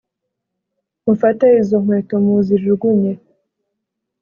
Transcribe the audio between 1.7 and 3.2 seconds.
nkweto muzi jugunye